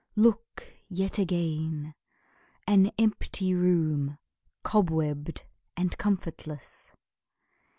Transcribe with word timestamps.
Look 0.27 0.65
yet 0.89 1.19
again 1.19 1.93
An 2.65 2.89
empty 2.97 3.53
room, 3.53 4.17
cobwebbed 4.63 5.43
and 5.77 5.95
comfortless. 5.95 6.91